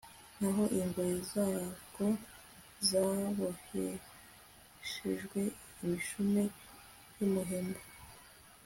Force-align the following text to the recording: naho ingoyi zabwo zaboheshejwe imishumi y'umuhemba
naho 0.39 0.63
ingoyi 0.79 1.17
zabwo 1.31 2.05
zaboheshejwe 2.87 5.39
imishumi 5.81 6.43
y'umuhemba 7.17 7.81